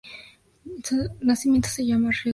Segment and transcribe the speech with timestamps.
[0.65, 2.29] En su nacimiento se llama "Rego da Illa".